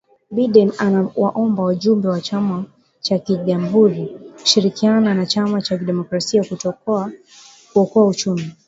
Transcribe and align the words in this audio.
Biden 0.31 0.71
ana 0.77 1.09
waomba 1.15 1.63
wajumbe 1.63 2.07
wa 2.09 2.21
chama 2.21 2.65
cha 3.01 3.19
kijamuhuri 3.19 4.19
kushirikiana 4.41 5.13
na 5.13 5.25
chama 5.25 5.61
cha 5.61 5.77
kidemokrasia 5.77 6.43
kuokoa 7.73 8.07
uchumi 8.07 8.51